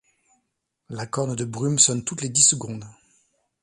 La 0.89 1.05
corne 1.05 1.35
de 1.35 1.45
brume 1.45 1.77
sonne 1.77 2.03
toutes 2.03 2.23
les 2.23 2.29
dix 2.29 2.41
secondes. 2.41 2.85